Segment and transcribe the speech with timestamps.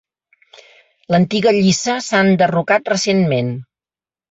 [1.15, 3.55] L'antiga lliça s'ha enderrocat recentment.